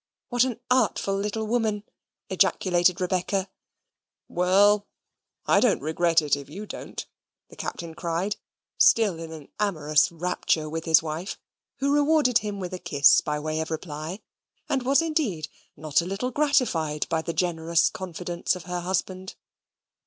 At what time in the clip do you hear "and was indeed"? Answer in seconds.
14.67-15.47